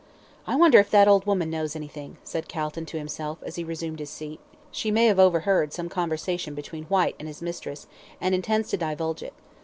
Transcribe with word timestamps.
"I 0.47 0.55
wonder 0.55 0.79
if 0.79 0.89
that 0.89 1.07
old 1.07 1.27
woman 1.27 1.51
knows 1.51 1.75
anything?" 1.75 2.17
said 2.23 2.47
Calton 2.47 2.87
to 2.87 2.97
himself, 2.97 3.37
as 3.43 3.55
he 3.57 3.63
resumed 3.63 3.99
his 3.99 4.09
seat. 4.09 4.39
"She 4.71 4.89
may 4.89 5.05
have 5.05 5.19
overheard 5.19 5.73
some 5.73 5.89
conversation 5.89 6.55
between 6.55 6.85
Whyte 6.85 7.15
and 7.19 7.27
his 7.27 7.43
mistress, 7.43 7.85
and 8.19 8.33
intends 8.33 8.69
to 8.69 8.77
divulge 8.77 9.21
it. 9.21 9.35